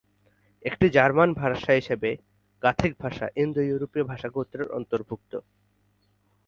একটি 0.65 0.85
জার্মান 0.89 1.29
ভাষা 1.33 1.71
হিসেবে 1.73 2.09
গথিক 2.63 2.91
ভাষা 2.99 3.25
ইন্দো-ইউরোপীয় 3.35 4.05
ভাষা 4.05 4.27
গোত্রের 4.29 4.67
অর্ন্তভূক্ত। 4.69 5.31